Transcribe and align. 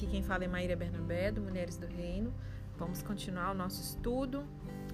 Aqui 0.00 0.06
quem 0.06 0.22
fala 0.22 0.44
é 0.44 0.48
Maíra 0.48 0.74
Bernabé, 0.74 1.30
do 1.30 1.42
Mulheres 1.42 1.76
do 1.76 1.86
Reino. 1.86 2.32
Vamos 2.78 3.02
continuar 3.02 3.50
o 3.50 3.54
nosso 3.54 3.82
estudo, 3.82 4.46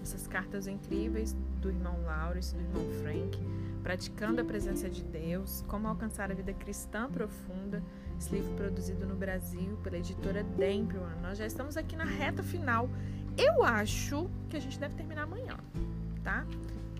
essas 0.02 0.26
cartas 0.26 0.66
incríveis 0.66 1.32
do 1.60 1.68
irmão 1.70 2.02
Laurence, 2.02 2.56
do 2.56 2.60
irmão 2.60 2.84
Frank, 3.00 3.38
praticando 3.84 4.40
a 4.40 4.44
presença 4.44 4.90
de 4.90 5.04
Deus, 5.04 5.64
como 5.68 5.86
alcançar 5.86 6.32
a 6.32 6.34
vida 6.34 6.52
cristã 6.52 7.08
profunda. 7.08 7.80
Esse 8.18 8.34
livro 8.34 8.52
produzido 8.54 9.06
no 9.06 9.14
Brasil 9.14 9.78
pela 9.84 9.96
editora 9.96 10.42
Dempleman. 10.42 11.20
Nós 11.22 11.38
já 11.38 11.46
estamos 11.46 11.76
aqui 11.76 11.94
na 11.94 12.02
reta 12.04 12.42
final. 12.42 12.90
Eu 13.38 13.62
acho 13.62 14.28
que 14.50 14.56
a 14.56 14.60
gente 14.60 14.76
deve 14.76 14.96
terminar 14.96 15.22
amanhã, 15.22 15.56
tá? 16.24 16.44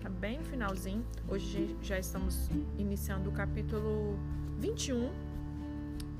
Tá 0.01 0.07
bem 0.07 0.37
no 0.37 0.45
finalzinho. 0.45 1.05
Hoje 1.27 1.75
já 1.81 1.99
estamos 1.99 2.49
iniciando 2.77 3.29
o 3.29 3.33
capítulo 3.33 4.17
21, 4.59 5.11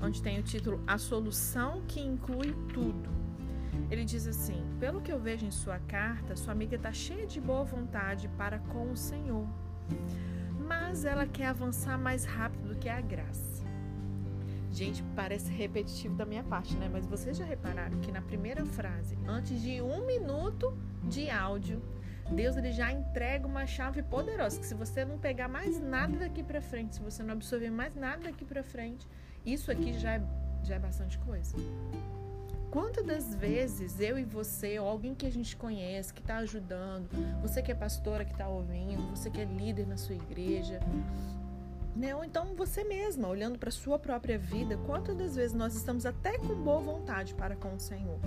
onde 0.00 0.22
tem 0.22 0.38
o 0.38 0.42
título 0.42 0.82
A 0.86 0.98
Solução 0.98 1.82
que 1.86 2.00
Inclui 2.00 2.54
Tudo. 2.72 3.10
Ele 3.90 4.04
diz 4.04 4.26
assim: 4.26 4.64
Pelo 4.78 5.00
que 5.00 5.12
eu 5.12 5.18
vejo 5.18 5.46
em 5.46 5.50
sua 5.50 5.78
carta, 5.80 6.36
sua 6.36 6.52
amiga 6.52 6.76
está 6.76 6.92
cheia 6.92 7.26
de 7.26 7.40
boa 7.40 7.64
vontade 7.64 8.28
para 8.36 8.58
com 8.58 8.90
o 8.90 8.96
Senhor, 8.96 9.46
mas 10.66 11.04
ela 11.04 11.26
quer 11.26 11.46
avançar 11.46 11.98
mais 11.98 12.24
rápido 12.24 12.68
do 12.68 12.76
que 12.76 12.88
a 12.88 13.00
graça. 13.00 13.58
Gente, 14.70 15.02
parece 15.16 15.50
repetitivo 15.50 16.14
da 16.14 16.26
minha 16.26 16.44
parte, 16.44 16.76
né? 16.76 16.88
Mas 16.92 17.06
vocês 17.06 17.36
já 17.36 17.44
repararam 17.44 17.98
que 18.00 18.12
na 18.12 18.20
primeira 18.20 18.64
frase, 18.66 19.18
antes 19.26 19.62
de 19.62 19.80
um 19.80 20.06
minuto 20.06 20.76
de 21.04 21.30
áudio, 21.30 21.82
Deus 22.30 22.56
ele 22.56 22.70
já 22.72 22.92
entrega 22.92 23.46
uma 23.46 23.66
chave 23.66 24.02
poderosa 24.02 24.60
que 24.60 24.66
se 24.66 24.74
você 24.74 25.04
não 25.04 25.18
pegar 25.18 25.48
mais 25.48 25.80
nada 25.80 26.18
daqui 26.18 26.42
para 26.42 26.60
frente, 26.60 26.96
se 26.96 27.00
você 27.00 27.22
não 27.22 27.32
absorver 27.32 27.70
mais 27.70 27.94
nada 27.94 28.24
daqui 28.24 28.44
para 28.44 28.62
frente, 28.62 29.08
isso 29.52 29.70
aqui 29.70 29.98
já 29.98 30.14
é, 30.14 30.22
já 30.62 30.74
é 30.76 30.78
bastante 30.78 31.18
coisa. 31.18 31.56
Quantas 32.70 33.04
das 33.04 33.34
vezes 33.34 33.98
eu 33.98 34.18
e 34.18 34.24
você, 34.24 34.78
ou 34.78 34.86
alguém 34.86 35.14
que 35.14 35.26
a 35.26 35.30
gente 35.30 35.56
conhece, 35.56 36.12
que 36.12 36.20
está 36.20 36.36
ajudando, 36.38 37.08
você 37.40 37.62
que 37.62 37.72
é 37.72 37.74
pastora 37.74 38.24
que 38.26 38.32
está 38.32 38.46
ouvindo, 38.46 39.08
você 39.08 39.30
que 39.30 39.40
é 39.40 39.44
líder 39.44 39.86
na 39.86 39.96
sua 39.96 40.14
igreja, 40.14 40.78
né? 41.96 42.14
ou 42.14 42.22
então 42.22 42.54
você 42.54 42.84
mesma, 42.84 43.26
olhando 43.26 43.58
para 43.58 43.70
a 43.70 43.72
sua 43.72 43.98
própria 43.98 44.38
vida, 44.38 44.76
quantas 44.86 45.16
das 45.16 45.34
vezes 45.34 45.54
nós 45.54 45.74
estamos 45.74 46.04
até 46.04 46.36
com 46.38 46.54
boa 46.62 46.80
vontade 46.80 47.34
para 47.34 47.56
com 47.56 47.74
o 47.74 47.80
Senhor? 47.80 48.20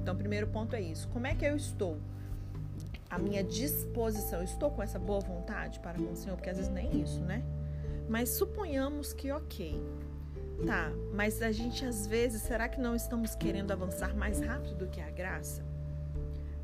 Então, 0.00 0.14
o 0.14 0.18
primeiro 0.18 0.46
ponto 0.46 0.74
é 0.76 0.80
isso: 0.80 1.08
como 1.08 1.26
é 1.26 1.34
que 1.34 1.44
eu 1.44 1.56
estou? 1.56 1.98
A 3.10 3.18
minha 3.18 3.42
disposição, 3.42 4.42
estou 4.42 4.70
com 4.70 4.82
essa 4.82 4.98
boa 4.98 5.20
vontade 5.20 5.80
para 5.80 5.98
com 5.98 6.12
o 6.12 6.16
Senhor? 6.16 6.36
Porque 6.36 6.48
às 6.48 6.56
vezes 6.56 6.72
nem 6.72 7.02
isso, 7.02 7.20
né? 7.20 7.42
Mas 8.08 8.30
suponhamos 8.30 9.12
que, 9.12 9.30
ok, 9.30 9.80
Tá, 10.66 10.92
mas 11.14 11.40
a 11.40 11.50
gente 11.50 11.84
às 11.84 12.06
vezes, 12.06 12.42
será 12.42 12.68
que 12.68 12.80
não 12.80 12.94
estamos 12.94 13.34
querendo 13.34 13.72
avançar 13.72 14.14
mais 14.14 14.40
rápido 14.40 14.76
do 14.76 14.86
que 14.88 15.00
a 15.00 15.10
graça? 15.10 15.64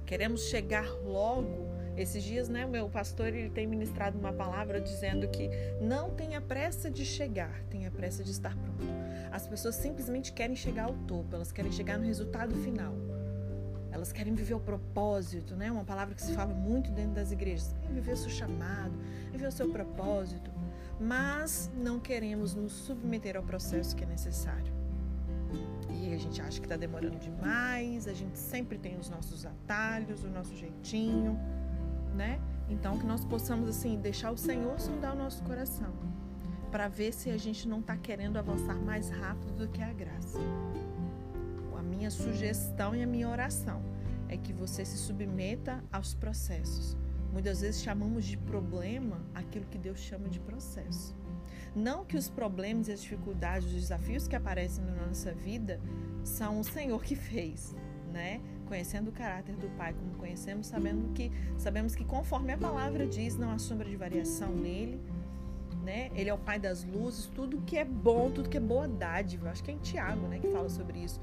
Queremos 0.04 0.42
chegar 0.48 0.86
logo. 1.04 1.66
Esses 1.96 2.22
dias, 2.22 2.46
né, 2.46 2.66
o 2.66 2.68
meu 2.68 2.90
pastor 2.90 3.28
ele 3.28 3.48
tem 3.48 3.66
ministrado 3.66 4.18
uma 4.18 4.32
palavra 4.32 4.82
dizendo 4.82 5.26
que 5.28 5.48
não 5.80 6.10
tenha 6.10 6.42
pressa 6.42 6.90
de 6.90 7.06
chegar, 7.06 7.62
tenha 7.70 7.90
pressa 7.90 8.22
de 8.22 8.30
estar 8.30 8.54
pronto. 8.54 8.84
As 9.32 9.46
pessoas 9.46 9.76
simplesmente 9.76 10.30
querem 10.30 10.54
chegar 10.54 10.84
ao 10.84 10.94
topo, 11.08 11.34
elas 11.34 11.50
querem 11.50 11.72
chegar 11.72 11.98
no 11.98 12.04
resultado 12.04 12.54
final. 12.56 12.92
Elas 13.90 14.12
querem 14.12 14.34
viver 14.34 14.52
o 14.52 14.60
propósito, 14.60 15.56
né? 15.56 15.72
Uma 15.72 15.84
palavra 15.84 16.14
que 16.14 16.20
se 16.20 16.34
fala 16.34 16.52
muito 16.52 16.90
dentro 16.90 17.12
das 17.12 17.32
igrejas. 17.32 17.74
Viver 17.90 18.12
o 18.12 18.16
seu 18.16 18.28
chamado, 18.28 18.92
viver 19.32 19.46
o 19.46 19.52
seu 19.52 19.70
propósito 19.70 20.50
mas 21.00 21.70
não 21.76 21.98
queremos 21.98 22.54
nos 22.54 22.72
submeter 22.72 23.36
ao 23.36 23.42
processo 23.42 23.94
que 23.94 24.04
é 24.04 24.06
necessário. 24.06 24.72
E 25.90 26.14
a 26.14 26.18
gente 26.18 26.40
acha 26.40 26.58
que 26.58 26.66
está 26.66 26.76
demorando 26.76 27.18
demais, 27.18 28.06
a 28.08 28.12
gente 28.12 28.38
sempre 28.38 28.78
tem 28.78 28.96
os 28.98 29.08
nossos 29.08 29.44
atalhos, 29.44 30.24
o 30.24 30.28
nosso 30.28 30.54
jeitinho, 30.54 31.38
né? 32.14 32.40
Então 32.68 32.98
que 32.98 33.06
nós 33.06 33.24
possamos 33.24 33.68
assim 33.68 33.98
deixar 33.98 34.30
o 34.30 34.36
Senhor 34.36 34.78
sondar 34.80 35.14
o 35.14 35.18
nosso 35.18 35.42
coração 35.42 35.92
para 36.70 36.88
ver 36.88 37.12
se 37.12 37.30
a 37.30 37.36
gente 37.36 37.68
não 37.68 37.80
está 37.80 37.96
querendo 37.96 38.38
avançar 38.38 38.74
mais 38.74 39.08
rápido 39.08 39.54
do 39.54 39.68
que 39.68 39.82
a 39.82 39.92
graça. 39.92 40.38
A 41.76 41.82
minha 41.82 42.10
sugestão 42.10 42.94
e 42.94 43.02
a 43.02 43.06
minha 43.06 43.28
oração 43.28 43.80
é 44.28 44.36
que 44.36 44.52
você 44.52 44.84
se 44.84 44.96
submeta 44.96 45.82
aos 45.92 46.14
processos, 46.14 46.96
Muitas 47.36 47.60
vezes 47.60 47.82
chamamos 47.82 48.24
de 48.24 48.38
problema 48.38 49.20
aquilo 49.34 49.66
que 49.66 49.76
Deus 49.76 49.98
chama 49.98 50.26
de 50.26 50.40
processo. 50.40 51.14
Não 51.74 52.02
que 52.02 52.16
os 52.16 52.30
problemas 52.30 52.88
as 52.88 53.02
dificuldades, 53.02 53.68
os 53.68 53.74
desafios 53.74 54.26
que 54.26 54.34
aparecem 54.34 54.82
na 54.82 55.06
nossa 55.06 55.34
vida 55.34 55.78
são 56.24 56.58
o 56.58 56.64
Senhor 56.64 57.04
que 57.04 57.14
fez, 57.14 57.76
né? 58.10 58.40
Conhecendo 58.64 59.08
o 59.08 59.12
caráter 59.12 59.54
do 59.54 59.68
Pai 59.76 59.92
como 59.92 60.14
conhecemos, 60.14 60.66
sabendo 60.66 61.12
que 61.12 61.30
sabemos 61.58 61.94
que 61.94 62.06
conforme 62.06 62.54
a 62.54 62.56
palavra 62.56 63.06
diz, 63.06 63.36
não 63.36 63.50
há 63.50 63.58
sombra 63.58 63.86
de 63.86 63.96
variação 63.96 64.56
nele, 64.56 64.98
né? 65.84 66.10
Ele 66.14 66.30
é 66.30 66.34
o 66.34 66.38
Pai 66.38 66.58
das 66.58 66.84
luzes, 66.84 67.26
tudo 67.26 67.60
que 67.66 67.76
é 67.76 67.84
bom, 67.84 68.30
tudo 68.30 68.48
que 68.48 68.56
é 68.56 68.60
boa 68.60 68.88
dádiva. 68.88 69.50
Acho 69.50 69.62
que 69.62 69.70
é 69.70 69.74
em 69.74 69.78
Tiago, 69.80 70.26
né, 70.26 70.38
que 70.38 70.48
fala 70.48 70.70
sobre 70.70 71.00
isso. 71.00 71.20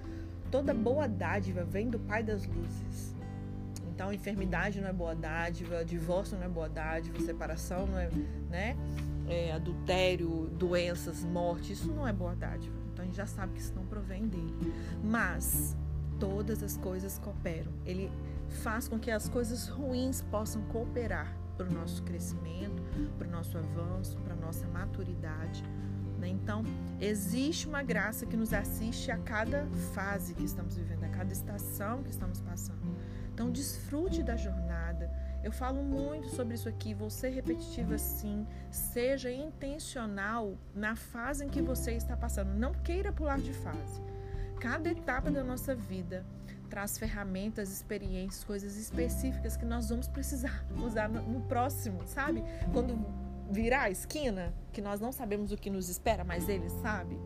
Toda 0.52 0.76
boa 0.76 1.08
dádiva 1.08 1.64
vem 1.64 1.90
do 1.90 1.98
Pai 1.98 2.22
das 2.22 2.46
luzes. 2.46 3.16
Então, 3.94 4.12
enfermidade 4.12 4.82
não 4.82 4.88
é 4.88 4.94
boa 4.94 5.14
dádiva, 5.14 5.86
divórcio 5.86 6.36
não 6.36 6.46
é 6.46 6.50
boa 6.50 6.68
dádiva, 6.68 7.20
separação 7.20 7.86
não 7.86 8.00
é, 8.00 8.10
né? 8.50 8.76
É, 9.28 9.54
adultério, 9.54 10.50
doenças, 10.58 11.24
morte, 11.24 11.74
isso 11.74 11.92
não 11.92 12.08
é 12.08 12.12
boa 12.12 12.36
dádiva. 12.36 12.76
Então, 12.92 13.04
a 13.04 13.06
gente 13.06 13.16
já 13.16 13.28
sabe 13.28 13.54
que 13.54 13.60
isso 13.60 13.74
não 13.76 13.86
provém 13.86 14.28
dele. 14.28 14.74
Mas 15.04 15.78
todas 16.20 16.64
as 16.64 16.76
coisas 16.78 17.20
cooperam. 17.20 17.72
Ele 17.86 18.12
faz 18.64 18.88
com 18.88 18.98
que 18.98 19.12
as 19.12 19.30
coisas 19.30 19.68
ruins 19.68 20.22
possam 20.24 20.62
cooperar 20.64 21.32
para 21.56 21.68
o 21.68 21.72
nosso 21.72 22.02
crescimento, 22.04 22.82
para 23.18 23.28
o 23.28 23.32
nosso 23.32 23.58
avanço, 23.58 24.18
para 24.20 24.34
a 24.34 24.38
nossa 24.38 24.68
maturidade. 24.68 25.64
Né? 26.18 26.30
Então, 26.30 26.64
existe 27.00 27.68
uma 27.68 27.84
graça 27.84 28.26
que 28.26 28.36
nos 28.36 28.54
assiste 28.54 29.12
a 29.12 29.18
cada 29.18 29.68
fase 29.94 30.34
que 30.34 30.44
estamos 30.44 30.76
vivendo, 30.76 31.04
a 31.04 31.10
cada 31.10 31.32
estação 31.32 32.02
que 32.02 32.10
estamos 32.10 32.42
passando. 32.42 32.83
Então, 33.34 33.52
desfrute 33.52 34.22
da 34.22 34.36
jornada. 34.36 35.12
Eu 35.44 35.52
falo 35.52 35.84
muito 35.84 36.30
sobre 36.30 36.54
isso 36.56 36.70
aqui. 36.70 36.94
Vou 36.94 37.10
ser 37.10 37.30
repetitiva 37.30 37.98
sim. 37.98 38.46
Seja 38.72 39.32
intencional 39.32 40.58
na 40.74 40.96
fase 40.96 41.44
em 41.44 41.50
que 41.50 41.62
você 41.62 41.94
está 41.94 42.16
passando. 42.16 42.54
Não 42.54 42.74
queira 42.74 43.12
pular 43.12 43.40
de 43.40 43.52
fase. 43.52 44.02
Cada 44.60 44.90
etapa 44.90 45.30
da 45.30 45.44
nossa 45.44 45.76
vida 45.76 46.26
traz 46.70 46.98
ferramentas, 46.98 47.70
experiências, 47.70 48.44
coisas 48.44 48.78
específicas 48.78 49.58
que 49.58 49.66
nós 49.66 49.90
vamos 49.90 50.08
precisar 50.08 50.66
usar 50.84 51.10
no, 51.10 51.42
próximo, 51.42 52.02
sabe? 52.06 52.44
Quando 52.72 52.98
virar 53.52 53.84
a 53.84 53.92
esquina, 53.92 54.54
que 54.72 54.82
nós 54.82 55.00
não 55.00 55.12
sabemos 55.12 55.52
o 55.52 55.58
que 55.58 55.70
nos 55.70 55.90
espera, 55.90 56.24
mas 56.24 56.48
ele 56.48 56.70
sabe. 56.82 57.20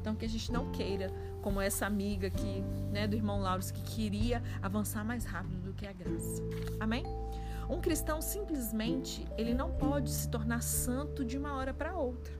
Então, 0.00 0.14
que 0.14 0.24
a 0.24 0.28
gente 0.28 0.52
não 0.52 0.70
queira, 0.70 1.10
como 1.44 1.60
essa 1.60 1.84
amiga 1.84 2.28
aqui, 2.28 2.64
né, 2.90 3.06
do 3.06 3.14
irmão 3.14 3.38
Laurus, 3.38 3.70
que 3.70 3.82
queria 3.82 4.42
avançar 4.62 5.04
mais 5.04 5.26
rápido 5.26 5.60
do 5.60 5.74
que 5.74 5.86
a 5.86 5.92
graça. 5.92 6.42
Amém? 6.80 7.04
Um 7.68 7.82
cristão 7.82 8.22
simplesmente, 8.22 9.28
ele 9.36 9.52
não 9.52 9.70
pode 9.70 10.10
se 10.10 10.26
tornar 10.30 10.62
santo 10.62 11.22
de 11.22 11.36
uma 11.36 11.54
hora 11.54 11.74
para 11.74 11.94
outra. 11.94 12.32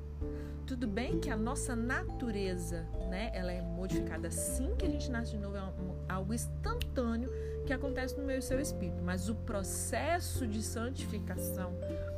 Tudo 0.67 0.89
bem 0.89 1.21
que 1.21 1.29
a 1.29 1.37
nossa 1.37 1.77
natureza, 1.77 2.87
né, 3.11 3.31
ela 3.35 3.53
é 3.53 3.61
modificada 3.61 4.29
assim 4.29 4.75
que 4.75 4.87
a 4.87 4.89
gente 4.89 5.11
nasce 5.11 5.33
de 5.33 5.39
novo, 5.39 5.57
é 5.59 6.11
algo 6.11 6.33
instantâneo 6.33 7.31
que 7.67 7.75
acontece 7.75 8.17
no 8.17 8.25
meu 8.25 8.39
e 8.39 8.43
seu 8.43 8.59
espírito, 8.59 9.03
mas 9.03 9.29
o 9.29 9.35
processo 9.35 10.47
de 10.47 10.63
santificação, 10.63 11.75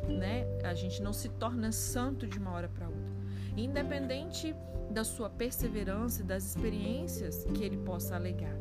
né, 0.07 0.47
a 0.63 0.73
gente 0.73 1.03
não 1.03 1.13
se 1.13 1.29
torna 1.31 1.73
santo 1.73 2.29
de 2.29 2.39
uma 2.39 2.53
hora 2.53 2.69
para 2.69 2.87
outra. 2.87 2.96
Independente 3.57 4.55
da 4.91 5.05
sua 5.05 5.31
perseverança 5.31 6.23
e 6.23 6.25
das 6.25 6.45
experiências 6.45 7.45
que 7.55 7.65
ele 7.65 7.79
possa 7.79 8.15
alegar. 8.15 8.57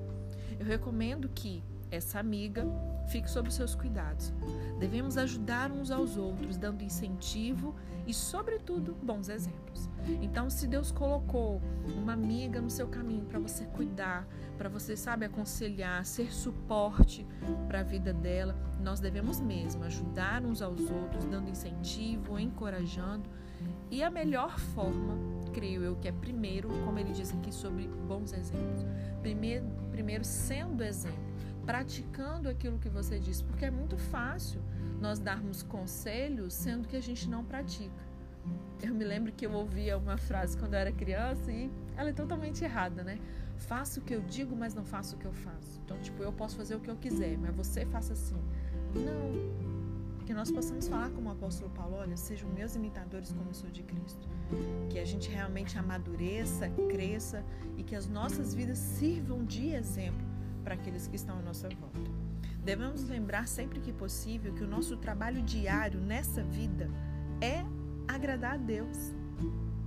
Eu 0.60 0.66
recomendo 0.66 1.30
que 1.30 1.64
essa 1.92 2.20
amiga 2.20 2.66
fique 3.08 3.30
sob 3.30 3.52
seus 3.54 3.76
cuidados. 3.76 4.34
Devemos 4.80 5.18
ajudar 5.18 5.72
uns 5.72 5.92
aos 5.92 6.18
outros, 6.18 6.58
dando 6.58 6.84
incentivo 6.84 7.76
e, 8.08 8.14
sobretudo, 8.14 8.96
bons 9.02 9.30
exemplos. 9.30 9.90
Então, 10.22 10.50
se 10.50 10.68
Deus 10.68 10.92
colocou 10.92 11.62
uma 11.96 12.14
amiga 12.14 12.62
no 12.62 12.70
seu 12.70 12.88
caminho 12.88 13.26
para 13.26 13.40
você 13.40 13.66
cuidar, 13.66 14.28
para 14.58 14.70
você, 14.70 14.96
sabe, 14.96 15.26
aconselhar, 15.26 16.06
ser 16.06 16.34
suporte 16.34 17.26
para 17.68 17.82
a 17.82 17.84
vida 17.84 18.14
dela, 18.14 18.56
nós 18.82 19.00
devemos 19.00 19.40
mesmo 19.40 19.84
ajudar 19.84 20.44
uns 20.44 20.62
aos 20.62 20.90
outros, 20.90 21.26
dando 21.26 21.50
incentivo, 21.50 22.40
encorajando. 22.40 23.30
E 23.92 24.04
a 24.04 24.10
melhor 24.10 24.60
forma 24.60 25.36
creio 25.56 25.84
eu 25.84 25.96
que 25.96 26.10
é 26.10 26.12
primeiro, 26.12 26.68
como 26.84 27.00
ele 27.00 27.14
diz 27.14 27.34
aqui 27.34 27.52
sobre 27.54 27.88
bons 27.88 28.34
exemplos. 28.34 28.86
Primeiro, 29.22 29.66
primeiro 29.90 30.26
sendo 30.26 30.84
exemplo, 30.84 31.18
praticando 31.66 32.50
aquilo 32.50 32.78
que 32.78 32.90
você 32.90 33.18
diz, 33.18 33.42
porque 33.42 33.64
é 33.64 33.72
muito 33.72 33.98
fácil 33.98 34.62
nós 35.00 35.18
darmos 35.18 35.64
conselhos 35.64 36.54
sendo 36.54 36.88
que 36.90 36.98
a 36.98 37.02
gente 37.02 37.30
não 37.30 37.44
pratica. 37.44 38.04
Eu 38.84 38.94
me 38.94 39.06
lembro 39.06 39.32
que 39.32 39.46
eu 39.46 39.52
ouvia 39.54 39.98
uma 39.98 40.18
frase 40.18 40.58
quando 40.58 40.74
eu 40.74 40.80
era 40.80 40.92
criança 40.92 41.50
e 41.52 41.72
ela 41.96 42.10
é 42.10 42.14
totalmente 42.14 42.64
errada, 42.64 43.02
né? 43.02 43.18
Faça 43.56 44.02
o 44.02 44.04
que 44.04 44.14
eu 44.14 44.22
digo, 44.22 44.56
mas 44.56 44.74
não 44.74 44.84
faça 44.84 45.16
o 45.16 45.20
que 45.20 45.26
eu 45.26 45.34
faço. 45.34 45.80
Então, 45.86 45.98
tipo, 46.02 46.22
eu 46.22 46.34
posso 46.34 46.58
fazer 46.58 46.76
o 46.76 46.82
que 46.82 46.90
eu 46.90 46.98
quiser, 46.98 47.38
mas 47.38 47.56
você 47.56 47.86
faça 47.86 48.12
assim. 48.12 48.36
Não. 48.94 49.75
Que 50.26 50.34
nós 50.34 50.52
possamos 50.52 50.88
falar 50.88 51.12
como 51.12 51.30
o 51.30 51.32
apóstolo 51.32 51.70
Paulo, 51.70 51.98
olha, 51.98 52.18
sejam 52.18 52.50
meus 52.50 52.76
imitadores 52.76 53.32
como 53.32 53.50
eu 53.50 53.54
sou 53.54 53.70
de 53.70 53.84
Cristo. 53.84 54.28
Que 54.90 54.98
a 54.98 55.06
gente 55.06 55.30
realmente 55.30 55.78
amadureça, 55.78 56.68
cresça 56.90 57.46
e 57.78 57.84
que 57.84 57.96
as 57.96 58.08
nossas 58.08 58.54
vidas 58.54 58.80
sirvam 58.80 59.46
de 59.46 59.70
exemplo 59.70 60.26
para 60.64 60.74
aqueles 60.74 61.08
que 61.08 61.16
estão 61.16 61.38
à 61.38 61.42
nossa 61.44 61.70
volta. 61.70 62.12
Devemos 62.64 63.08
lembrar 63.08 63.48
sempre 63.48 63.80
que 63.80 63.94
possível 63.94 64.52
que 64.52 64.64
o 64.64 64.68
nosso 64.68 64.98
trabalho 64.98 65.44
diário 65.44 66.02
nessa 66.02 66.42
vida 66.44 66.90
é 67.40 67.64
agradar 68.08 68.56
a 68.56 68.58
Deus. 68.58 69.14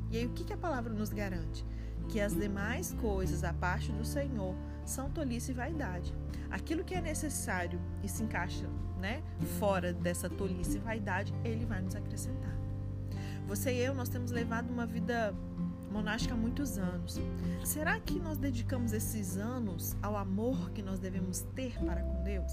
E 0.08 0.18
aí 0.18 0.26
o 0.26 0.30
que, 0.30 0.44
que 0.44 0.52
a 0.52 0.56
palavra 0.56 0.92
nos 0.92 1.08
garante? 1.08 1.66
Que 2.08 2.20
as 2.20 2.32
demais 2.32 2.94
coisas 2.94 3.42
a 3.42 3.52
parte 3.52 3.90
do 3.90 4.04
Senhor 4.04 4.54
são 4.84 5.10
tolice 5.10 5.50
e 5.50 5.54
vaidade. 5.54 6.14
Aquilo 6.48 6.84
que 6.84 6.94
é 6.94 7.00
necessário 7.00 7.80
e 8.04 8.08
se 8.08 8.22
encaixa 8.22 8.68
né, 8.98 9.22
fora 9.58 9.92
dessa 9.92 10.28
tolice 10.28 10.76
e 10.76 10.80
vaidade, 10.80 11.32
ele 11.44 11.64
vai 11.64 11.80
nos 11.80 11.94
acrescentar. 11.94 12.56
Você 13.46 13.72
e 13.72 13.78
eu, 13.78 13.94
nós 13.94 14.08
temos 14.08 14.30
levado 14.30 14.70
uma 14.70 14.84
vida 14.84 15.34
monástica 15.90 16.34
há 16.34 16.36
muitos 16.36 16.76
anos. 16.76 17.18
Será 17.64 17.98
que 17.98 18.18
nós 18.18 18.36
dedicamos 18.36 18.92
esses 18.92 19.36
anos 19.36 19.96
ao 20.02 20.16
amor 20.16 20.70
que 20.70 20.82
nós 20.82 20.98
devemos 20.98 21.40
ter 21.54 21.78
para 21.78 22.02
com 22.02 22.22
Deus? 22.22 22.52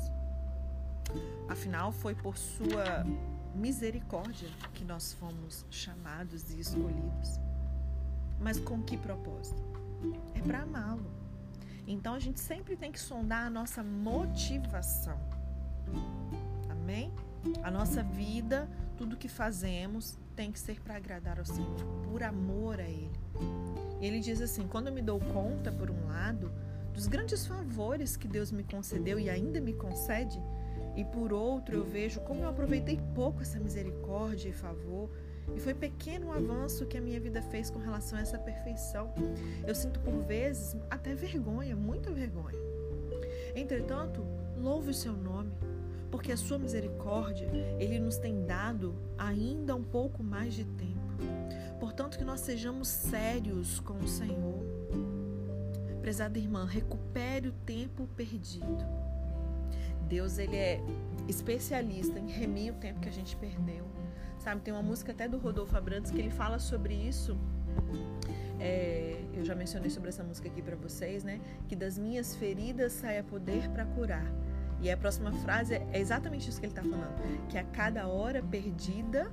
Afinal, 1.49 1.91
foi 1.91 2.15
por 2.15 2.37
sua 2.37 3.05
misericórdia 3.53 4.49
que 4.73 4.83
nós 4.83 5.13
fomos 5.13 5.65
chamados 5.69 6.49
e 6.51 6.59
escolhidos. 6.59 7.39
Mas 8.39 8.59
com 8.59 8.81
que 8.81 8.97
propósito? 8.97 9.61
É 10.33 10.41
para 10.41 10.61
amá-lo. 10.61 11.11
Então 11.87 12.13
a 12.13 12.19
gente 12.19 12.39
sempre 12.39 12.75
tem 12.75 12.91
que 12.91 12.99
sondar 12.99 13.47
a 13.47 13.49
nossa 13.49 13.83
motivação. 13.83 15.19
Amém? 16.69 17.11
A 17.63 17.71
nossa 17.71 18.03
vida, 18.03 18.69
tudo 18.97 19.17
que 19.17 19.27
fazemos, 19.27 20.17
tem 20.35 20.51
que 20.51 20.59
ser 20.59 20.79
para 20.81 20.95
agradar 20.95 21.39
ao 21.39 21.45
Senhor, 21.45 21.75
por 22.03 22.23
amor 22.23 22.79
a 22.79 22.83
Ele. 22.83 23.11
Ele 24.01 24.19
diz 24.19 24.41
assim: 24.41 24.67
quando 24.67 24.87
eu 24.87 24.93
me 24.93 25.01
dou 25.01 25.19
conta, 25.19 25.71
por 25.71 25.89
um 25.89 26.07
lado, 26.07 26.51
dos 26.93 27.07
grandes 27.07 27.45
favores 27.45 28.15
que 28.15 28.27
Deus 28.27 28.51
me 28.51 28.63
concedeu 28.63 29.19
e 29.19 29.29
ainda 29.29 29.59
me 29.59 29.73
concede, 29.73 30.41
e 30.95 31.03
por 31.03 31.33
outro, 31.33 31.75
eu 31.75 31.83
vejo 31.83 32.21
como 32.21 32.43
eu 32.43 32.49
aproveitei 32.49 32.99
pouco 33.13 33.41
essa 33.41 33.59
misericórdia 33.59 34.49
e 34.49 34.53
favor. 34.53 35.09
E 35.53 35.59
foi 35.59 35.73
pequeno 35.73 36.27
o 36.27 36.31
avanço 36.31 36.85
que 36.85 36.97
a 36.97 37.01
minha 37.01 37.19
vida 37.19 37.41
fez 37.41 37.69
com 37.69 37.77
relação 37.77 38.17
a 38.17 38.21
essa 38.21 38.39
perfeição. 38.39 39.13
Eu 39.67 39.75
sinto 39.75 39.99
por 39.99 40.23
vezes 40.23 40.75
até 40.89 41.13
vergonha, 41.13 41.75
muita 41.75 42.11
vergonha. 42.11 42.57
Entretanto, 43.55 44.25
louve 44.57 44.89
o 44.91 44.93
seu 44.93 45.13
nome, 45.13 45.44
porque 46.15 46.31
a 46.31 46.37
sua 46.37 46.57
misericórdia, 46.57 47.45
ele 47.77 47.99
nos 47.99 48.15
tem 48.15 48.45
dado 48.45 48.95
ainda 49.17 49.75
um 49.75 49.83
pouco 49.83 50.23
mais 50.23 50.53
de 50.53 50.63
tempo. 50.63 50.95
Portanto, 51.77 52.17
que 52.17 52.23
nós 52.23 52.39
sejamos 52.39 52.87
sérios 52.87 53.81
com 53.81 53.97
o 53.97 54.07
Senhor. 54.07 54.63
Prezada 56.01 56.39
irmã, 56.39 56.65
recupere 56.65 57.49
o 57.49 57.51
tempo 57.51 58.07
perdido. 58.15 58.85
Deus 60.07 60.37
ele 60.37 60.55
é 60.55 60.79
especialista 61.27 62.17
em 62.17 62.29
remir 62.29 62.71
o 62.71 62.77
tempo 62.77 63.01
que 63.01 63.09
a 63.09 63.11
gente 63.11 63.35
perdeu. 63.35 63.85
Sabe, 64.39 64.61
tem 64.61 64.73
uma 64.73 64.81
música 64.81 65.11
até 65.11 65.27
do 65.27 65.37
Rodolfo 65.37 65.75
Abrantes 65.75 66.11
que 66.11 66.19
ele 66.19 66.31
fala 66.31 66.59
sobre 66.59 66.93
isso. 66.93 67.37
É, 68.57 69.21
eu 69.33 69.43
já 69.43 69.53
mencionei 69.53 69.89
sobre 69.89 70.07
essa 70.07 70.23
música 70.23 70.47
aqui 70.47 70.61
para 70.61 70.77
vocês, 70.77 71.25
né? 71.25 71.41
Que 71.67 71.75
das 71.75 71.97
minhas 71.97 72.37
feridas 72.37 72.93
saia 72.93 73.21
poder 73.21 73.67
para 73.71 73.83
curar. 73.83 74.31
E 74.81 74.91
a 74.91 74.97
próxima 74.97 75.31
frase 75.31 75.75
é 75.75 75.99
exatamente 75.99 76.49
isso 76.49 76.59
que 76.59 76.65
ele 76.65 76.73
está 76.73 76.83
falando: 76.83 77.47
que 77.47 77.57
a 77.57 77.63
cada 77.63 78.07
hora 78.07 78.43
perdida 78.43 79.31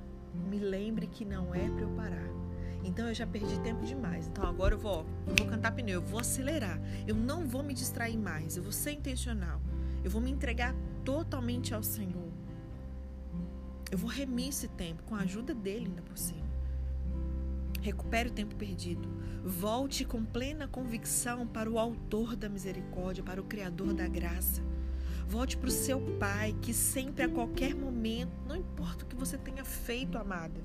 me 0.49 0.57
lembre 0.57 1.07
que 1.07 1.25
não 1.25 1.53
é 1.53 1.69
para 1.69 1.81
eu 1.81 1.89
parar. 1.89 2.33
Então 2.83 3.07
eu 3.07 3.13
já 3.13 3.25
perdi 3.25 3.59
tempo 3.61 3.85
demais. 3.85 4.27
Então 4.27 4.45
agora 4.45 4.73
eu 4.73 4.79
vou, 4.79 5.05
eu 5.27 5.35
vou 5.37 5.47
cantar 5.47 5.71
pneu, 5.71 6.01
eu 6.01 6.01
vou 6.01 6.19
acelerar. 6.19 6.79
Eu 7.07 7.15
não 7.15 7.45
vou 7.45 7.63
me 7.63 7.73
distrair 7.73 8.17
mais. 8.17 8.57
Eu 8.57 8.63
vou 8.63 8.71
ser 8.71 8.91
intencional. 8.91 9.61
Eu 10.03 10.11
vou 10.11 10.21
me 10.21 10.29
entregar 10.29 10.75
totalmente 11.05 11.73
ao 11.73 11.81
Senhor. 11.81 12.31
Eu 13.89 13.97
vou 13.97 14.09
remir 14.09 14.49
esse 14.49 14.67
tempo 14.67 15.03
com 15.03 15.15
a 15.15 15.19
ajuda 15.19 15.53
dele 15.53 15.85
ainda 15.85 16.01
por 16.01 16.17
cima. 16.17 16.43
Recupere 17.81 18.29
o 18.29 18.33
tempo 18.33 18.55
perdido. 18.55 19.07
Volte 19.43 20.03
com 20.03 20.23
plena 20.23 20.67
convicção 20.67 21.45
para 21.45 21.69
o 21.69 21.77
autor 21.77 22.35
da 22.35 22.49
misericórdia, 22.49 23.23
para 23.23 23.41
o 23.41 23.45
criador 23.45 23.93
da 23.93 24.07
graça. 24.07 24.61
Volte 25.27 25.57
para 25.57 25.69
o 25.69 25.71
seu 25.71 25.99
pai, 26.19 26.55
que 26.61 26.73
sempre 26.73 27.23
a 27.23 27.29
qualquer 27.29 27.73
momento, 27.75 28.31
não 28.47 28.55
importa 28.55 29.03
o 29.03 29.07
que 29.07 29.15
você 29.15 29.37
tenha 29.37 29.65
feito, 29.65 30.17
amada, 30.17 30.61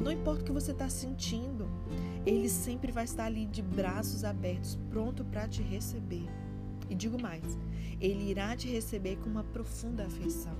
não 0.00 0.12
importa 0.12 0.42
o 0.42 0.44
que 0.44 0.52
você 0.52 0.70
está 0.70 0.88
sentindo, 0.88 1.68
ele 2.24 2.48
sempre 2.48 2.92
vai 2.92 3.04
estar 3.04 3.24
ali 3.24 3.46
de 3.46 3.60
braços 3.60 4.24
abertos, 4.24 4.78
pronto 4.88 5.24
para 5.24 5.48
te 5.48 5.62
receber. 5.62 6.26
E 6.88 6.94
digo 6.94 7.20
mais, 7.20 7.58
ele 8.00 8.30
irá 8.30 8.56
te 8.56 8.68
receber 8.68 9.16
com 9.16 9.28
uma 9.28 9.42
profunda 9.42 10.06
afeição, 10.06 10.56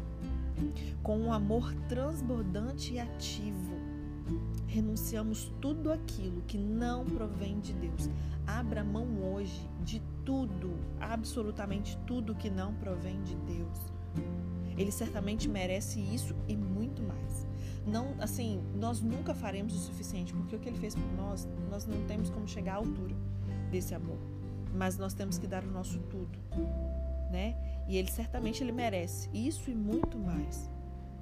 com 1.02 1.18
um 1.18 1.32
amor 1.32 1.72
transbordante 1.88 2.94
e 2.94 3.00
ativo. 3.00 3.78
Renunciamos 4.66 5.50
tudo 5.60 5.90
aquilo 5.90 6.42
que 6.42 6.58
não 6.58 7.04
provém 7.04 7.60
de 7.60 7.72
Deus. 7.72 8.10
Abra 8.46 8.84
mão 8.84 9.06
hoje 9.32 9.66
de 9.88 10.02
tudo, 10.24 10.76
absolutamente 11.00 11.96
tudo 12.06 12.34
que 12.34 12.50
não 12.50 12.74
provém 12.74 13.22
de 13.22 13.34
Deus. 13.36 13.78
Ele 14.76 14.92
certamente 14.92 15.48
merece 15.48 16.00
isso 16.00 16.34
e 16.46 16.56
muito 16.56 17.02
mais. 17.02 17.46
Não, 17.86 18.14
assim, 18.20 18.62
nós 18.74 19.00
nunca 19.00 19.34
faremos 19.34 19.74
o 19.74 19.78
suficiente, 19.78 20.32
porque 20.34 20.54
o 20.54 20.58
que 20.58 20.68
ele 20.68 20.78
fez 20.78 20.94
por 20.94 21.12
nós, 21.16 21.48
nós 21.70 21.86
não 21.86 22.04
temos 22.06 22.28
como 22.28 22.46
chegar 22.46 22.74
à 22.74 22.76
altura 22.76 23.16
desse 23.70 23.94
amor 23.94 24.18
mas 24.74 24.98
nós 24.98 25.14
temos 25.14 25.38
que 25.38 25.46
dar 25.46 25.64
o 25.64 25.70
nosso 25.70 25.98
tudo, 26.00 26.38
né? 27.30 27.56
E 27.88 27.96
ele 27.96 28.10
certamente 28.10 28.62
ele 28.62 28.72
merece 28.72 29.28
isso 29.32 29.70
e 29.70 29.74
muito 29.74 30.18
mais. 30.18 30.70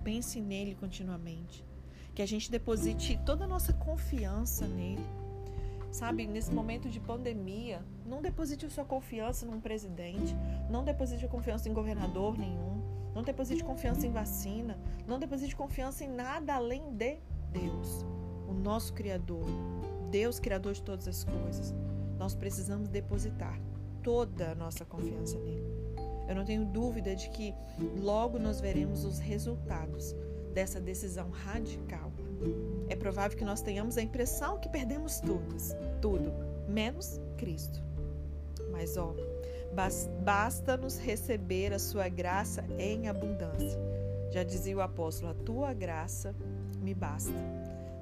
Pense 0.03 0.41
nele 0.41 0.75
continuamente, 0.75 1.65
que 2.15 2.23
a 2.23 2.27
gente 2.27 2.51
deposite 2.51 3.19
toda 3.25 3.45
a 3.45 3.49
nossa 3.49 3.73
confiança 3.73 4.67
nele. 4.67 5.05
Sabe, 5.97 6.27
nesse 6.27 6.53
momento 6.53 6.91
de 6.91 7.01
pandemia, 7.01 7.83
não 8.05 8.21
deposite 8.21 8.69
sua 8.69 8.85
confiança 8.85 9.47
num 9.47 9.61
presidente, 9.61 10.37
não 10.69 10.85
deposite 10.85 11.27
confiança 11.27 11.71
em 11.71 11.73
governador 11.73 12.37
nenhum, 12.37 12.83
não 13.15 13.23
deposite 13.23 13.65
confiança 13.65 14.07
em 14.07 14.11
vacina, 14.11 14.79
não 15.07 15.19
deposite 15.19 15.57
confiança 15.57 16.05
em 16.05 16.09
nada 16.09 16.55
além 16.55 16.93
de 16.93 17.19
Deus, 17.51 18.05
o 18.47 18.53
nosso 18.53 18.93
Criador, 18.93 19.47
Deus, 20.11 20.39
Criador 20.39 20.75
de 20.75 20.83
todas 20.83 21.09
as 21.09 21.25
coisas 21.25 21.75
nós 22.19 22.35
precisamos 22.35 22.89
depositar 22.89 23.59
toda 24.03 24.53
a 24.53 24.55
nossa 24.55 24.85
confiança 24.85 25.39
nele. 25.39 25.65
Eu 26.29 26.35
não 26.35 26.45
tenho 26.45 26.65
dúvida 26.65 27.15
de 27.15 27.31
que 27.31 27.55
logo 28.01 28.39
nós 28.39 28.61
veremos 28.61 29.05
os 29.05 29.19
resultados 29.19 30.15
dessa 30.53 30.81
decisão 30.81 31.31
radical. 31.31 32.11
É 32.89 32.97
provável 32.97 33.37
que 33.37 33.45
nós 33.45 33.61
tenhamos 33.61 33.97
a 33.97 34.03
impressão 34.03 34.59
que 34.59 34.69
perdemos 34.69 35.21
tudo, 35.21 35.57
tudo, 36.01 36.33
menos 36.69 37.21
Cristo. 37.37 37.83
Mas 38.71 38.97
ó, 38.97 39.15
basta-nos 40.25 40.99
receber 40.99 41.73
a 41.73 41.79
sua 41.79 42.09
graça 42.09 42.65
em 42.79 43.09
abundância. 43.09 43.79
Já 44.31 44.43
dizia 44.43 44.77
o 44.77 44.81
apóstolo: 44.81 45.33
a 45.33 45.35
tua 45.35 45.73
graça 45.73 46.35
me 46.81 46.95
basta 46.95 47.33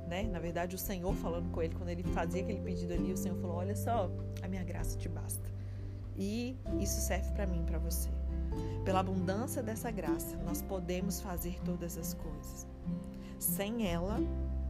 né? 0.06 0.22
Na 0.24 0.38
verdade, 0.38 0.76
o 0.76 0.78
Senhor 0.78 1.14
falando 1.14 1.50
com 1.50 1.62
ele, 1.62 1.74
quando 1.74 1.88
ele 1.88 2.02
fazia 2.02 2.42
aquele 2.42 2.60
pedido 2.60 2.92
ali, 2.92 3.12
o 3.12 3.16
Senhor 3.16 3.36
falou: 3.36 3.56
Olha 3.56 3.74
só, 3.74 4.10
a 4.42 4.48
minha 4.48 4.62
graça 4.62 4.96
te 4.96 5.08
basta. 5.08 5.48
E 6.16 6.56
isso 6.80 7.00
serve 7.00 7.30
para 7.32 7.46
mim, 7.46 7.64
para 7.64 7.78
você. 7.78 8.08
Pela 8.84 9.00
abundância 9.00 9.62
dessa 9.62 9.90
graça, 9.90 10.36
nós 10.44 10.62
podemos 10.62 11.20
fazer 11.20 11.58
todas 11.64 11.98
as 11.98 12.14
coisas. 12.14 12.66
Sem 13.38 13.88
ela, 13.88 14.18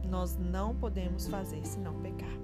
nós 0.09 0.37
não 0.37 0.75
podemos 0.75 1.27
fazer 1.27 1.65
senão 1.65 1.93
pecar. 2.01 2.37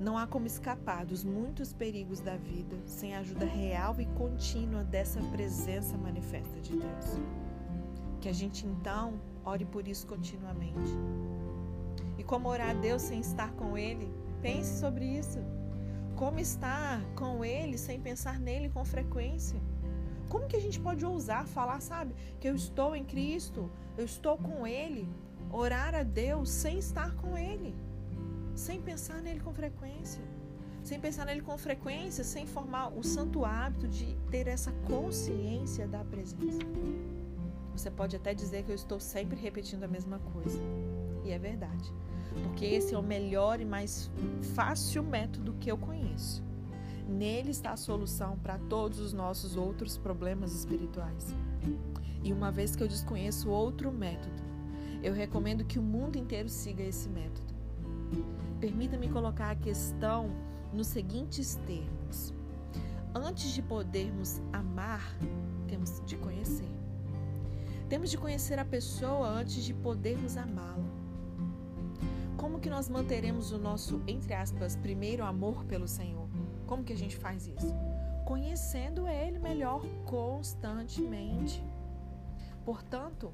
Não 0.00 0.16
há 0.16 0.26
como 0.26 0.46
escapar 0.46 1.04
dos 1.04 1.24
muitos 1.24 1.72
perigos 1.72 2.20
da 2.20 2.36
vida 2.36 2.76
sem 2.86 3.14
a 3.14 3.20
ajuda 3.20 3.44
real 3.44 4.00
e 4.00 4.06
contínua 4.06 4.82
dessa 4.84 5.20
presença 5.30 5.96
manifesta 5.98 6.58
de 6.60 6.72
Deus. 6.72 7.20
Que 8.20 8.28
a 8.28 8.32
gente 8.32 8.66
então 8.66 9.20
ore 9.44 9.64
por 9.64 9.86
isso 9.86 10.06
continuamente 10.06 10.96
e 12.18 12.24
como 12.24 12.48
orar 12.48 12.70
a 12.70 12.74
Deus 12.74 13.02
sem 13.02 13.20
estar 13.20 13.52
com 13.52 13.78
Ele? 13.78 14.12
Pense 14.42 14.80
sobre 14.80 15.04
isso. 15.04 15.38
Como 16.16 16.40
estar 16.40 17.00
com 17.14 17.44
Ele 17.44 17.78
sem 17.78 18.00
pensar 18.00 18.40
nele 18.40 18.68
com 18.68 18.84
frequência? 18.84 19.60
Como 20.28 20.48
que 20.48 20.56
a 20.56 20.60
gente 20.60 20.80
pode 20.80 21.06
ousar 21.06 21.46
falar, 21.46 21.80
sabe, 21.80 22.14
que 22.40 22.48
eu 22.48 22.54
estou 22.54 22.94
em 22.94 23.04
Cristo, 23.04 23.70
eu 23.96 24.04
estou 24.04 24.36
com 24.36 24.66
Ele, 24.66 25.08
orar 25.50 25.94
a 25.94 26.02
Deus 26.02 26.50
sem 26.50 26.78
estar 26.78 27.14
com 27.16 27.36
Ele, 27.36 27.74
sem 28.54 28.80
pensar 28.80 29.20
nele 29.22 29.40
com 29.40 29.52
frequência? 29.52 30.22
sem 30.88 30.98
pensar 30.98 31.26
nele 31.26 31.42
com 31.42 31.58
frequência, 31.58 32.24
sem 32.24 32.46
formar 32.46 32.88
o 32.88 33.02
santo 33.04 33.44
hábito 33.44 33.86
de 33.86 34.16
ter 34.30 34.46
essa 34.46 34.72
consciência 34.86 35.86
da 35.86 36.02
presença. 36.02 36.60
Você 37.72 37.90
pode 37.90 38.16
até 38.16 38.32
dizer 38.32 38.64
que 38.64 38.72
eu 38.72 38.74
estou 38.74 38.98
sempre 38.98 39.38
repetindo 39.38 39.84
a 39.84 39.88
mesma 39.88 40.18
coisa. 40.18 40.58
E 41.24 41.30
é 41.30 41.38
verdade. 41.38 41.92
Porque 42.42 42.64
esse 42.64 42.94
é 42.94 42.98
o 42.98 43.02
melhor 43.02 43.60
e 43.60 43.66
mais 43.66 44.10
fácil 44.54 45.02
método 45.02 45.52
que 45.60 45.70
eu 45.70 45.76
conheço. 45.76 46.42
Nele 47.06 47.50
está 47.50 47.72
a 47.72 47.76
solução 47.76 48.38
para 48.38 48.58
todos 48.58 48.98
os 48.98 49.12
nossos 49.12 49.56
outros 49.56 49.98
problemas 49.98 50.54
espirituais. 50.54 51.34
E 52.24 52.32
uma 52.32 52.50
vez 52.50 52.74
que 52.74 52.82
eu 52.82 52.88
desconheço 52.88 53.50
outro 53.50 53.92
método, 53.92 54.37
eu 55.02 55.12
recomendo 55.12 55.64
que 55.64 55.78
o 55.78 55.82
mundo 55.82 56.16
inteiro 56.16 56.48
siga 56.48 56.82
esse 56.82 57.08
método. 57.08 57.54
Permita-me 58.60 59.08
colocar 59.08 59.50
a 59.50 59.56
questão 59.56 60.30
nos 60.72 60.88
seguintes 60.88 61.54
termos: 61.66 62.34
antes 63.14 63.50
de 63.52 63.62
podermos 63.62 64.40
amar, 64.52 65.16
temos 65.68 66.02
de 66.04 66.16
conhecer. 66.16 66.68
Temos 67.88 68.10
de 68.10 68.18
conhecer 68.18 68.58
a 68.58 68.64
pessoa 68.64 69.28
antes 69.28 69.64
de 69.64 69.72
podermos 69.72 70.36
amá-la. 70.36 70.84
Como 72.36 72.60
que 72.60 72.68
nós 72.68 72.88
manteremos 72.88 73.50
o 73.50 73.58
nosso, 73.58 74.02
entre 74.06 74.34
aspas, 74.34 74.76
primeiro 74.76 75.24
amor 75.24 75.64
pelo 75.64 75.88
Senhor? 75.88 76.28
Como 76.66 76.84
que 76.84 76.92
a 76.92 76.96
gente 76.96 77.16
faz 77.16 77.46
isso? 77.46 77.74
Conhecendo 78.26 79.08
Ele 79.08 79.38
melhor 79.38 79.82
constantemente. 80.04 81.64
Portanto, 82.64 83.32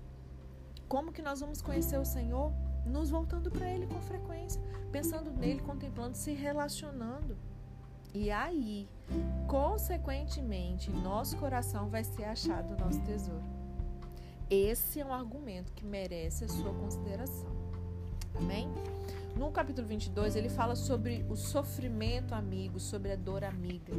como 0.89 1.13
que 1.13 1.23
nós 1.23 1.41
vamos 1.41 1.61
conhecer 1.61 1.99
o 1.99 2.05
Senhor? 2.05 2.53
Nos 2.87 3.11
voltando 3.11 3.51
para 3.51 3.71
Ele 3.71 3.87
com 3.87 4.01
frequência, 4.01 4.61
pensando 4.93 5.31
nele, 5.31 5.61
contemplando, 5.61 6.17
se 6.17 6.33
relacionando. 6.33 7.37
E 8.13 8.31
aí, 8.31 8.89
consequentemente, 9.49 10.91
nosso 10.91 11.37
coração 11.37 11.89
vai 11.89 12.05
ser 12.05 12.25
achado 12.25 12.75
o 12.75 12.79
nosso 12.79 13.01
tesouro. 13.01 13.43
Esse 14.49 15.01
é 15.01 15.05
um 15.05 15.13
argumento 15.13 15.73
que 15.73 15.85
merece 15.85 16.45
a 16.45 16.49
sua 16.49 16.73
consideração. 16.75 17.51
Amém? 18.37 18.69
No 19.37 19.51
capítulo 19.51 19.89
22, 19.89 20.37
ele 20.37 20.49
fala 20.49 20.77
sobre 20.77 21.27
o 21.29 21.35
sofrimento 21.35 22.35
amigo, 22.35 22.79
sobre 22.79 23.11
a 23.13 23.17
dor 23.17 23.43
amiga. 23.43 23.93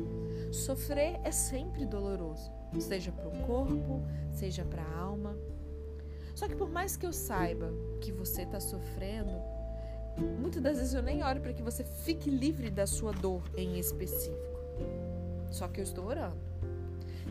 Sofrer 0.54 1.20
é 1.26 1.32
sempre 1.32 1.86
doloroso, 1.86 2.50
seja 2.80 3.12
para 3.12 3.28
o 3.28 3.46
corpo, 3.46 4.02
seja 4.32 4.64
para 4.64 4.82
a 4.82 4.98
alma. 4.98 5.36
Só 6.36 6.48
que 6.48 6.56
por 6.56 6.70
mais 6.70 6.98
que 6.98 7.06
eu 7.06 7.14
saiba 7.14 7.72
que 8.02 8.12
você 8.12 8.42
está 8.42 8.60
sofrendo, 8.60 9.32
muitas 10.40 10.62
das 10.62 10.78
vezes 10.78 10.94
eu 10.94 11.02
nem 11.02 11.24
oro 11.24 11.40
para 11.40 11.54
que 11.54 11.64
você 11.64 11.84
fique 11.84 12.30
livre 12.30 12.70
da 12.70 12.86
sua 12.86 13.14
dor 13.14 13.42
em 13.56 13.80
específico. 13.80 14.60
Só 15.50 15.70
que 15.70 15.80
eu 15.80 15.84
estou 15.84 16.06
orando. 16.06 16.38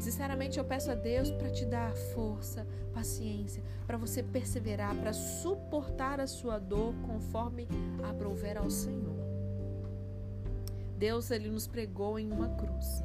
Sinceramente, 0.01 0.59
eu 0.59 0.65
peço 0.65 0.91
a 0.91 0.95
Deus 0.95 1.31
para 1.31 1.51
te 1.51 1.65
dar 1.65 1.95
força, 1.95 2.67
paciência, 2.93 3.63
para 3.87 3.97
você 3.97 4.23
perseverar, 4.23 4.95
para 4.97 5.13
suportar 5.13 6.19
a 6.19 6.27
sua 6.27 6.59
dor 6.59 6.95
conforme 7.07 7.69
aprouver 8.03 8.57
ao 8.57 8.71
Senhor. 8.71 9.15
Deus 10.99 11.31
ele 11.31 11.49
nos 11.49 11.67
pregou 11.67 12.19
em 12.19 12.33
uma 12.33 12.49
cruz. 12.57 13.05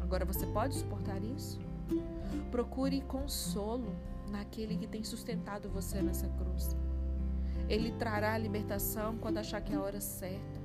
Agora 0.00 0.24
você 0.24 0.46
pode 0.46 0.74
suportar 0.74 1.22
isso? 1.22 1.58
Procure 2.50 3.00
consolo 3.02 3.94
naquele 4.30 4.76
que 4.76 4.86
tem 4.86 5.04
sustentado 5.04 5.68
você 5.68 6.00
nessa 6.00 6.28
cruz. 6.28 6.76
Ele 7.68 7.92
trará 7.92 8.34
a 8.34 8.38
libertação 8.38 9.16
quando 9.18 9.38
achar 9.38 9.60
que 9.60 9.72
é 9.72 9.76
a 9.76 9.80
hora 9.80 10.00
certa. 10.00 10.60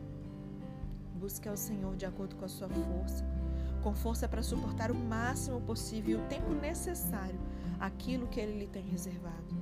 Busque 1.15 1.47
ao 1.47 1.57
Senhor 1.57 1.95
de 1.95 2.05
acordo 2.05 2.35
com 2.35 2.45
a 2.45 2.49
sua 2.49 2.69
força, 2.69 3.25
com 3.83 3.93
força 3.93 4.27
para 4.27 4.43
suportar 4.43 4.91
o 4.91 4.95
máximo 4.95 5.61
possível 5.61 6.19
e 6.19 6.21
o 6.21 6.27
tempo 6.27 6.53
necessário 6.53 7.39
aquilo 7.79 8.27
que 8.27 8.39
Ele 8.39 8.59
lhe 8.59 8.67
tem 8.67 8.83
reservado. 8.83 9.55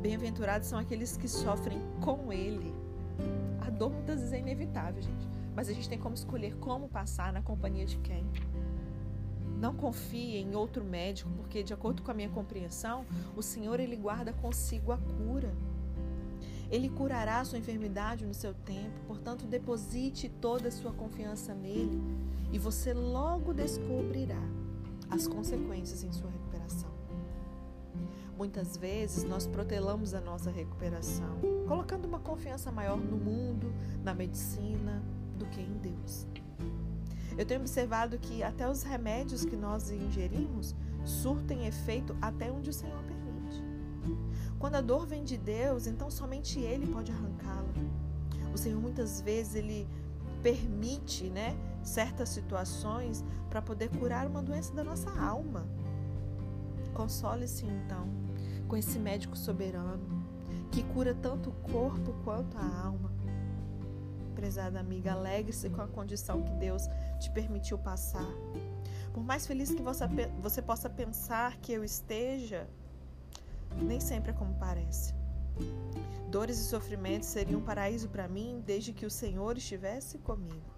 Bem-aventurados 0.00 0.68
são 0.68 0.78
aqueles 0.78 1.16
que 1.16 1.28
sofrem 1.28 1.80
com 2.00 2.32
Ele. 2.32 2.74
A 3.60 3.70
dor 3.70 3.90
muitas 3.90 4.20
vezes 4.20 4.32
é 4.32 4.38
inevitável, 4.38 5.02
gente, 5.02 5.28
mas 5.54 5.68
a 5.68 5.72
gente 5.72 5.88
tem 5.88 5.98
como 5.98 6.14
escolher 6.14 6.56
como 6.56 6.88
passar 6.88 7.32
na 7.32 7.42
companhia 7.42 7.86
de 7.86 7.98
quem. 7.98 8.26
Não 9.64 9.74
confie 9.74 10.36
em 10.36 10.54
outro 10.54 10.84
médico, 10.84 11.30
porque 11.38 11.62
de 11.62 11.72
acordo 11.72 12.02
com 12.02 12.10
a 12.10 12.14
minha 12.14 12.28
compreensão, 12.28 13.06
o 13.34 13.40
Senhor 13.40 13.80
ele 13.80 13.96
guarda 13.96 14.30
consigo 14.30 14.92
a 14.92 14.98
cura. 14.98 15.54
Ele 16.70 16.90
curará 16.90 17.40
a 17.40 17.44
sua 17.46 17.56
enfermidade 17.56 18.26
no 18.26 18.34
seu 18.34 18.52
tempo, 18.52 19.00
portanto, 19.06 19.46
deposite 19.46 20.28
toda 20.28 20.68
a 20.68 20.70
sua 20.70 20.92
confiança 20.92 21.54
nele 21.54 21.98
e 22.52 22.58
você 22.58 22.92
logo 22.92 23.54
descobrirá 23.54 24.42
as 25.08 25.26
consequências 25.26 26.04
em 26.04 26.12
sua 26.12 26.30
recuperação. 26.30 26.90
Muitas 28.36 28.76
vezes 28.76 29.24
nós 29.24 29.46
protelamos 29.46 30.12
a 30.12 30.20
nossa 30.20 30.50
recuperação, 30.50 31.40
colocando 31.66 32.04
uma 32.04 32.18
confiança 32.18 32.70
maior 32.70 32.98
no 32.98 33.16
mundo, 33.16 33.72
na 34.02 34.12
medicina, 34.12 35.02
do 35.38 35.46
que 35.46 35.62
em 35.62 35.72
Deus. 35.78 36.26
Eu 37.36 37.44
tenho 37.44 37.60
observado 37.60 38.18
que 38.18 38.42
até 38.42 38.68
os 38.68 38.82
remédios 38.82 39.44
que 39.44 39.56
nós 39.56 39.90
ingerimos 39.90 40.74
surtem 41.04 41.66
efeito 41.66 42.16
até 42.20 42.50
onde 42.50 42.70
o 42.70 42.72
Senhor 42.72 43.02
permite. 43.02 43.62
Quando 44.58 44.76
a 44.76 44.80
dor 44.80 45.06
vem 45.06 45.24
de 45.24 45.36
Deus, 45.36 45.86
então 45.86 46.10
somente 46.10 46.60
Ele 46.60 46.86
pode 46.86 47.10
arrancá-la. 47.10 47.72
O 48.54 48.58
Senhor 48.58 48.80
muitas 48.80 49.20
vezes 49.20 49.56
ele 49.56 49.88
permite, 50.42 51.24
né, 51.24 51.56
certas 51.82 52.28
situações 52.28 53.24
para 53.50 53.60
poder 53.60 53.88
curar 53.98 54.26
uma 54.26 54.42
doença 54.42 54.72
da 54.72 54.84
nossa 54.84 55.10
alma. 55.10 55.66
Console-se 56.92 57.66
então 57.66 58.06
com 58.68 58.76
esse 58.76 58.98
médico 58.98 59.36
soberano 59.36 60.24
que 60.70 60.82
cura 60.84 61.14
tanto 61.14 61.50
o 61.50 61.52
corpo 61.72 62.14
quanto 62.24 62.56
a 62.56 62.80
alma 62.86 63.13
prezada 64.34 64.78
amiga, 64.78 65.12
alegre-se 65.12 65.70
com 65.70 65.80
a 65.80 65.88
condição 65.88 66.42
que 66.42 66.52
Deus 66.52 66.88
te 67.18 67.30
permitiu 67.30 67.78
passar. 67.78 68.28
Por 69.12 69.22
mais 69.22 69.46
feliz 69.46 69.70
que 69.70 69.82
você, 69.82 70.04
você 70.40 70.60
possa 70.60 70.90
pensar 70.90 71.56
que 71.58 71.72
eu 71.72 71.84
esteja, 71.84 72.68
nem 73.80 74.00
sempre 74.00 74.32
é 74.32 74.34
como 74.34 74.54
parece. 74.56 75.14
Dores 76.30 76.58
e 76.58 76.64
sofrimentos 76.64 77.28
seriam 77.28 77.60
um 77.60 77.64
paraíso 77.64 78.08
para 78.08 78.26
mim 78.26 78.62
desde 78.66 78.92
que 78.92 79.06
o 79.06 79.10
Senhor 79.10 79.56
estivesse 79.56 80.18
comigo. 80.18 80.74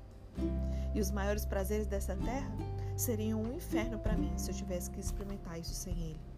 E 0.94 1.00
os 1.00 1.10
maiores 1.10 1.46
prazeres 1.46 1.86
dessa 1.86 2.14
terra 2.14 2.52
seriam 2.96 3.42
um 3.42 3.54
inferno 3.54 3.98
para 3.98 4.16
mim 4.16 4.36
se 4.36 4.50
eu 4.50 4.54
tivesse 4.54 4.90
que 4.90 5.00
experimentar 5.00 5.58
isso 5.58 5.74
sem 5.74 5.98
Ele. 5.98 6.35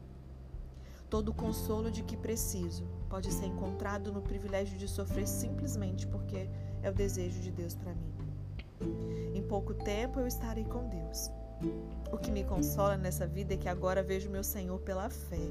Todo 1.11 1.31
o 1.31 1.35
consolo 1.35 1.91
de 1.91 2.03
que 2.03 2.17
preciso 2.17 2.85
pode 3.09 3.33
ser 3.33 3.47
encontrado 3.47 4.12
no 4.12 4.21
privilégio 4.21 4.77
de 4.77 4.87
sofrer 4.87 5.27
simplesmente 5.27 6.07
porque 6.07 6.49
é 6.83 6.91
o 6.91 6.95
desejo 6.95 7.41
de 7.41 7.50
Deus 7.50 7.75
para 7.75 7.95
mim. 7.95 8.12
Em 9.35 9.43
pouco 9.43 9.75
tempo 9.75 10.21
eu 10.21 10.27
estarei 10.27 10.65
com 10.65 10.88
Deus. 10.88 11.31
O 12.12 12.19
que 12.19 12.31
me 12.31 12.45
consola 12.45 12.97
nessa 12.97 13.27
vida 13.27 13.55
é 13.55 13.57
que 13.57 13.69
agora 13.69 14.03
vejo 14.03 14.31
meu 14.31 14.45
Senhor 14.45 14.79
pela 14.81 15.09
fé. 15.11 15.50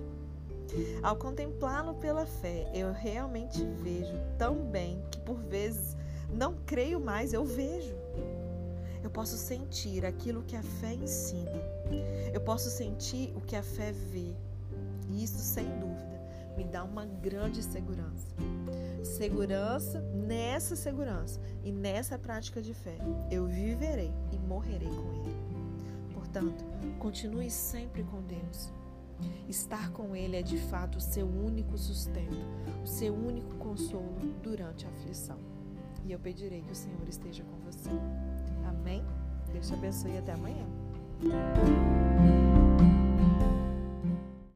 Ao 1.01 1.15
contemplá-lo 1.15 1.95
pela 1.95 2.25
fé, 2.25 2.69
eu 2.73 2.91
realmente 2.91 3.63
vejo 3.81 4.13
tão 4.37 4.55
bem 4.55 5.01
que 5.11 5.19
por 5.19 5.37
vezes 5.37 5.95
não 6.29 6.55
creio 6.65 6.99
mais, 6.99 7.33
eu 7.33 7.43
vejo. 7.43 7.95
Eu 9.03 9.09
posso 9.09 9.37
sentir 9.37 10.05
aquilo 10.05 10.43
que 10.43 10.55
a 10.55 10.63
fé 10.63 10.93
ensina. 10.93 11.61
Eu 12.33 12.41
posso 12.41 12.69
sentir 12.69 13.33
o 13.35 13.41
que 13.41 13.55
a 13.55 13.63
fé 13.63 13.91
vê. 13.91 14.35
Isso, 15.09 15.39
sem 15.39 15.65
dúvida, 15.79 16.21
me 16.55 16.63
dá 16.63 16.83
uma 16.83 17.05
grande 17.05 17.63
segurança 17.63 18.35
segurança, 19.07 20.01
nessa 20.13 20.75
segurança 20.75 21.39
e 21.63 21.71
nessa 21.71 22.19
prática 22.19 22.61
de 22.61 22.73
fé, 22.73 22.97
eu 23.31 23.47
viverei 23.47 24.13
e 24.31 24.37
morrerei 24.37 24.89
com 24.89 25.13
Ele. 25.13 25.35
Portanto, 26.13 26.63
continue 26.99 27.49
sempre 27.49 28.03
com 28.03 28.21
Deus. 28.21 28.71
Estar 29.47 29.91
com 29.91 30.15
Ele 30.15 30.35
é 30.35 30.41
de 30.43 30.57
fato 30.57 30.97
o 30.97 31.01
seu 31.01 31.25
único 31.25 31.77
sustento, 31.77 32.37
o 32.83 32.87
seu 32.87 33.13
único 33.13 33.55
consolo 33.55 34.15
durante 34.43 34.85
a 34.85 34.89
aflição. 34.89 35.39
E 36.05 36.11
eu 36.11 36.19
pedirei 36.19 36.61
que 36.61 36.71
o 36.71 36.75
Senhor 36.75 37.07
esteja 37.07 37.43
com 37.43 37.57
você. 37.65 37.89
Amém? 38.67 39.03
Deus 39.51 39.67
te 39.67 39.73
abençoe 39.73 40.11
e 40.11 40.17
até 40.17 40.33
amanhã. 40.33 40.65